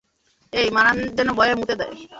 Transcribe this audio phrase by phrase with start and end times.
[0.53, 1.95] এই, মারান যেন ভয়ে মুতে দেয়।